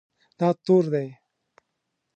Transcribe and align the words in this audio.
دا 0.39 0.49
تور 0.65 0.83
دی 0.93 1.07